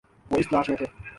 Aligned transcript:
وہ 0.31 0.37
اس 0.37 0.47
تلاش 0.49 0.69
میں 0.69 0.77
تھے 0.77 0.85